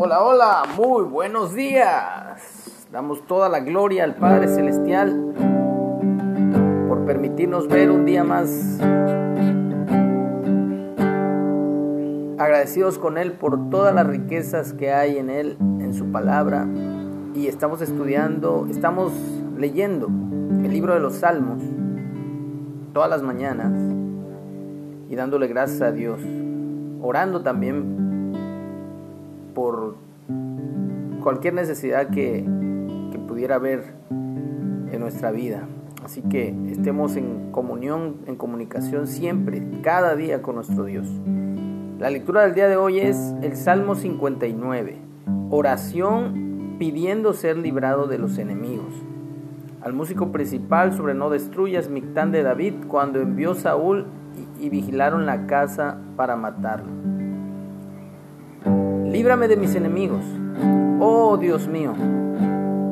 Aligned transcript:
Hola, 0.00 0.22
hola, 0.22 0.62
muy 0.76 1.02
buenos 1.02 1.56
días. 1.56 2.86
Damos 2.92 3.26
toda 3.26 3.48
la 3.48 3.58
gloria 3.58 4.04
al 4.04 4.14
Padre 4.14 4.46
Celestial 4.46 5.34
por 6.86 7.04
permitirnos 7.04 7.66
ver 7.66 7.90
un 7.90 8.04
día 8.04 8.22
más. 8.22 8.78
Agradecidos 12.38 12.96
con 13.00 13.18
Él 13.18 13.32
por 13.32 13.70
todas 13.70 13.92
las 13.92 14.06
riquezas 14.06 14.72
que 14.72 14.92
hay 14.92 15.18
en 15.18 15.30
Él, 15.30 15.56
en 15.58 15.92
su 15.92 16.12
palabra. 16.12 16.68
Y 17.34 17.48
estamos 17.48 17.82
estudiando, 17.82 18.68
estamos 18.70 19.12
leyendo 19.56 20.06
el 20.06 20.70
libro 20.70 20.94
de 20.94 21.00
los 21.00 21.14
Salmos 21.14 21.60
todas 22.92 23.10
las 23.10 23.22
mañanas 23.22 23.72
y 25.08 25.16
dándole 25.16 25.48
gracias 25.48 25.82
a 25.82 25.90
Dios, 25.90 26.20
orando 27.02 27.42
también 27.42 28.07
por 29.58 29.96
cualquier 31.20 31.54
necesidad 31.54 32.10
que, 32.10 32.44
pudiera 33.26 33.56
haber 33.56 33.92
en 34.10 35.00
nuestra 35.00 35.32
vida. 35.32 35.68
Así 36.02 36.22
que 36.22 36.54
estemos 36.70 37.16
en 37.16 37.50
comunión, 37.50 38.18
en 38.26 38.36
comunicación 38.36 39.06
siempre, 39.06 39.62
cada 39.82 40.16
día 40.16 40.40
con 40.40 40.54
nuestro 40.54 40.84
Dios. 40.84 41.06
La 41.98 42.08
lectura 42.08 42.42
del 42.42 42.54
día 42.54 42.68
de 42.68 42.76
hoy 42.76 43.00
es 43.00 43.34
el 43.42 43.56
Salmo 43.56 43.96
59, 43.96 44.96
oración 45.50 46.76
pidiendo 46.78 47.34
ser 47.34 47.58
librado 47.58 48.06
de 48.06 48.18
los 48.18 48.38
enemigos. 48.38 48.94
Al 49.82 49.92
músico 49.92 50.32
principal 50.32 50.94
sobre 50.94 51.14
no 51.14 51.30
destruyas 51.30 51.90
Mictán 51.90 52.32
de 52.32 52.44
David 52.44 52.74
cuando 52.86 53.20
envió 53.20 53.54
Saúl 53.54 54.06
y 54.58 54.70
vigilaron 54.70 55.26
la 55.26 55.46
casa 55.46 55.98
para 56.16 56.36
matarlo. 56.36 57.07
Líbrame 59.10 59.48
de 59.48 59.56
mis 59.56 59.74
enemigos. 59.74 60.22
Oh 61.00 61.38
Dios 61.38 61.66
mío, 61.66 61.94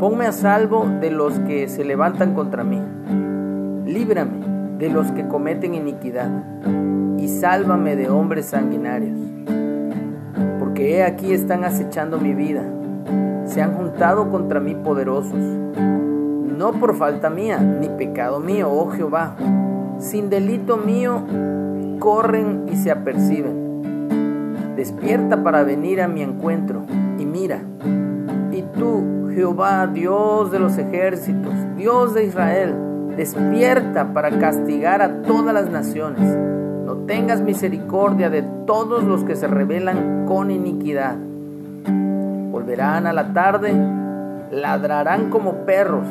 ponme 0.00 0.26
a 0.26 0.32
salvo 0.32 0.86
de 0.98 1.10
los 1.10 1.38
que 1.40 1.68
se 1.68 1.84
levantan 1.84 2.32
contra 2.32 2.64
mí. 2.64 2.80
Líbrame 3.84 4.78
de 4.78 4.88
los 4.88 5.12
que 5.12 5.28
cometen 5.28 5.74
iniquidad 5.74 6.30
y 7.18 7.28
sálvame 7.28 7.96
de 7.96 8.08
hombres 8.08 8.46
sanguinarios. 8.46 9.18
Porque 10.58 10.96
he 10.96 11.02
aquí 11.02 11.34
están 11.34 11.64
acechando 11.64 12.18
mi 12.18 12.32
vida. 12.32 12.62
Se 13.44 13.60
han 13.60 13.74
juntado 13.74 14.30
contra 14.30 14.58
mí 14.58 14.74
poderosos. 14.74 15.38
No 15.38 16.72
por 16.80 16.96
falta 16.96 17.28
mía, 17.28 17.58
ni 17.58 17.90
pecado 17.90 18.40
mío, 18.40 18.70
oh 18.72 18.88
Jehová. 18.88 19.36
Sin 19.98 20.30
delito 20.30 20.78
mío, 20.78 21.22
corren 21.98 22.64
y 22.72 22.76
se 22.76 22.90
aperciben 22.90 23.65
despierta 24.76 25.42
para 25.42 25.64
venir 25.64 26.02
a 26.02 26.08
mi 26.08 26.22
encuentro 26.22 26.82
y 27.18 27.24
mira. 27.24 27.60
Y 28.52 28.62
tú, 28.78 29.30
Jehová, 29.34 29.86
Dios 29.86 30.52
de 30.52 30.58
los 30.58 30.76
ejércitos, 30.78 31.52
Dios 31.76 32.14
de 32.14 32.24
Israel, 32.24 32.74
despierta 33.16 34.12
para 34.12 34.38
castigar 34.38 35.02
a 35.02 35.22
todas 35.22 35.54
las 35.54 35.70
naciones. 35.70 36.36
No 36.84 36.96
tengas 37.06 37.40
misericordia 37.40 38.30
de 38.30 38.42
todos 38.66 39.02
los 39.02 39.24
que 39.24 39.34
se 39.34 39.46
rebelan 39.46 40.26
con 40.26 40.50
iniquidad. 40.50 41.16
Volverán 42.50 43.06
a 43.06 43.12
la 43.12 43.32
tarde, 43.32 43.72
ladrarán 44.50 45.30
como 45.30 45.64
perros 45.64 46.06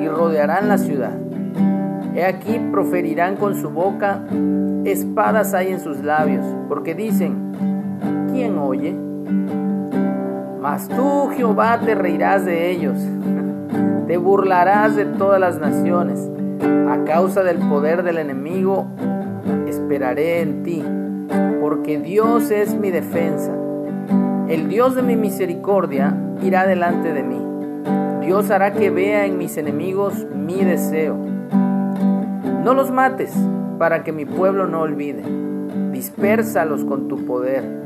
y 0.00 0.08
rodearán 0.08 0.68
la 0.68 0.78
ciudad. 0.78 1.12
He 2.14 2.24
aquí 2.24 2.58
proferirán 2.70 3.36
con 3.36 3.54
su 3.54 3.70
boca, 3.70 4.20
espadas 4.84 5.54
hay 5.54 5.72
en 5.72 5.80
sus 5.80 6.02
labios, 6.02 6.44
porque 6.68 6.94
dicen, 6.94 7.71
¿quién 8.32 8.58
oye? 8.58 8.96
Mas 10.60 10.88
tú, 10.88 11.28
Jehová, 11.36 11.80
te 11.84 11.94
reirás 11.94 12.44
de 12.44 12.70
ellos, 12.70 12.96
te 14.06 14.16
burlarás 14.16 14.96
de 14.96 15.04
todas 15.04 15.40
las 15.40 15.58
naciones. 15.60 16.30
A 16.88 17.04
causa 17.04 17.42
del 17.42 17.58
poder 17.58 18.02
del 18.02 18.18
enemigo, 18.18 18.86
esperaré 19.66 20.40
en 20.40 20.62
ti, 20.62 20.84
porque 21.60 21.98
Dios 21.98 22.50
es 22.50 22.74
mi 22.74 22.90
defensa. 22.90 23.52
El 24.48 24.68
Dios 24.68 24.94
de 24.94 25.02
mi 25.02 25.16
misericordia 25.16 26.16
irá 26.42 26.66
delante 26.66 27.12
de 27.12 27.22
mí. 27.22 27.40
Dios 28.20 28.50
hará 28.50 28.72
que 28.72 28.90
vea 28.90 29.26
en 29.26 29.38
mis 29.38 29.56
enemigos 29.56 30.26
mi 30.34 30.62
deseo. 30.64 31.16
No 32.64 32.74
los 32.74 32.90
mates 32.92 33.32
para 33.78 34.04
que 34.04 34.12
mi 34.12 34.24
pueblo 34.24 34.66
no 34.66 34.82
olvide. 34.82 35.24
Dispérsalos 35.90 36.84
con 36.84 37.08
tu 37.08 37.24
poder 37.24 37.82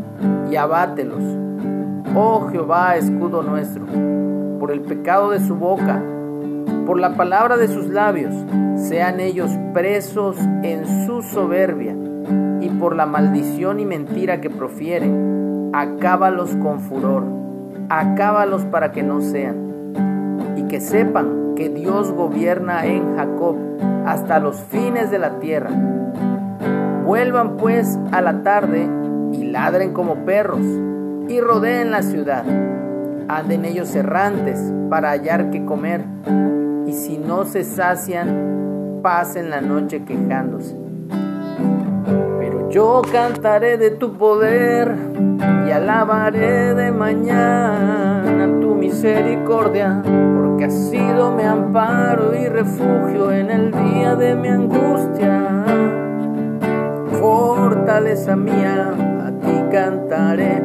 y 0.51 0.57
abátelos. 0.57 1.23
Oh 2.15 2.49
Jehová, 2.49 2.97
escudo 2.97 3.43
nuestro, 3.43 3.85
por 4.59 4.71
el 4.71 4.81
pecado 4.81 5.31
de 5.31 5.41
su 5.41 5.57
boca, 5.57 6.03
por 6.87 6.99
la 6.99 7.15
palabra 7.15 7.57
de 7.57 7.69
sus 7.69 7.89
labios, 7.89 8.35
sean 8.77 9.21
ellos 9.21 9.51
presos 9.75 10.39
en 10.63 11.07
su 11.07 11.23
soberbia, 11.23 11.95
y 12.61 12.69
por 12.71 12.97
la 12.97 13.07
maldición 13.07 13.81
y 13.81 13.85
mentira 13.85 14.41
que 14.41 14.51
profieren, 14.51 15.71
acábalos 15.75 16.57
con 16.57 16.81
furor, 16.81 17.25
acábalos 17.89 18.65
para 18.65 18.93
que 18.93 19.03
no 19.03 19.21
sean, 19.21 19.93
y 20.57 20.63
que 20.65 20.81
sepan 20.81 21.55
que 21.57 21.69
Dios 21.69 22.13
gobierna 22.13 22.87
en 22.87 23.17
Jacob 23.17 23.57
hasta 24.07 24.39
los 24.39 24.57
fines 24.57 25.11
de 25.11 25.19
la 25.19 25.39
tierra. 25.39 25.71
Vuelvan 27.05 27.57
pues 27.57 27.99
a 28.13 28.21
la 28.21 28.43
tarde 28.43 28.89
y 29.39 29.45
ladren 29.45 29.93
como 29.93 30.25
perros 30.25 30.65
y 31.29 31.41
rodeen 31.41 31.91
la 31.91 32.03
ciudad. 32.03 32.45
Anden 33.29 33.65
ellos 33.65 33.95
errantes 33.95 34.61
para 34.89 35.11
hallar 35.11 35.51
que 35.51 35.65
comer 35.65 36.03
y 36.87 36.93
si 36.93 37.19
no 37.19 37.45
se 37.45 37.65
sacian, 37.65 39.01
pasen 39.03 39.51
la 39.51 39.61
noche 39.61 40.05
quejándose. 40.05 40.77
Pero 42.39 42.71
yo 42.71 43.03
cantaré 43.11 43.77
de 43.77 43.91
tu 43.91 44.17
poder 44.17 44.95
y 45.67 45.71
alabaré 45.71 46.75
de 46.75 46.93
mañana 46.93 48.61
tu 48.61 48.75
misericordia, 48.77 50.01
porque 50.05 50.67
has 50.67 50.75
sido 50.91 51.33
mi 51.33 51.43
amparo 51.43 52.35
y 52.35 52.47
refugio 52.47 53.33
en 53.33 53.51
el 53.51 53.73
día 53.73 54.15
de 54.15 54.35
mi 54.37 54.49
angustia. 54.49 55.65
Fortaleza 57.21 58.37
mía 58.37 59.06
cantaré, 59.71 60.63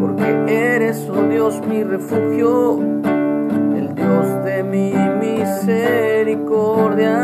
porque 0.00 0.44
eres, 0.48 1.08
oh 1.08 1.22
Dios, 1.28 1.60
mi 1.66 1.84
refugio, 1.84 2.80
el 3.76 3.94
Dios 3.94 4.44
de 4.44 4.62
mi 4.62 4.92
misericordia. 5.20 7.16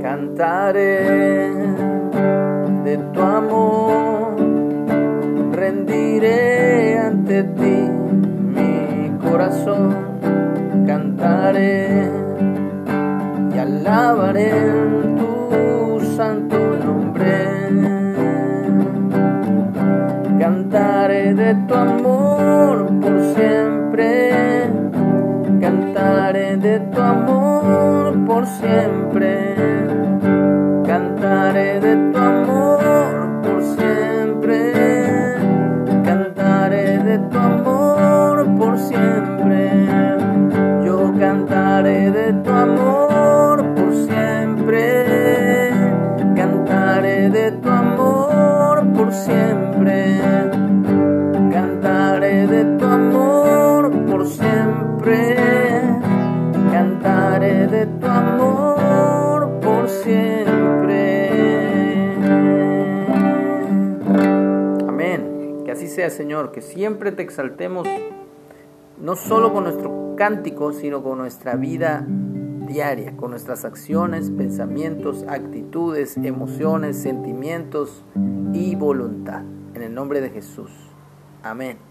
Cantaré 0.00 1.50
de 2.84 2.96
tu 3.12 3.20
amor, 3.20 4.36
rendiré 5.52 6.98
ante 6.98 7.42
ti 7.44 7.88
mi 8.54 9.10
corazón, 9.28 9.96
cantaré 10.86 12.08
y 13.54 13.58
alabaré 13.58 14.50
tu 15.16 16.00
santo 16.16 16.69
Cantaré 20.38 21.34
de 21.34 21.54
tu 21.66 21.74
amor 21.74 22.86
por 23.00 23.20
siempre. 23.34 24.68
Cantaré 25.60 26.56
de 26.56 26.80
tu 26.80 27.00
amor 27.00 28.24
por 28.26 28.46
siempre. 28.46 29.54
Cantaré 30.86 31.80
de 31.80 31.96
tu 32.12 32.18
amor 32.18 33.19
Que 65.70 65.74
así 65.74 65.86
sea, 65.86 66.10
Señor, 66.10 66.50
que 66.50 66.62
siempre 66.62 67.12
te 67.12 67.22
exaltemos, 67.22 67.86
no 69.00 69.14
solo 69.14 69.52
con 69.52 69.62
nuestro 69.62 70.16
cántico, 70.16 70.72
sino 70.72 71.00
con 71.00 71.18
nuestra 71.18 71.54
vida 71.54 72.04
diaria, 72.66 73.16
con 73.16 73.30
nuestras 73.30 73.64
acciones, 73.64 74.30
pensamientos, 74.30 75.24
actitudes, 75.28 76.16
emociones, 76.16 76.96
sentimientos 76.96 78.04
y 78.52 78.74
voluntad. 78.74 79.44
en 79.74 79.82
el 79.82 79.94
nombre 79.94 80.20
de 80.20 80.30
Jesús. 80.30 80.72
Amén. 81.44 81.89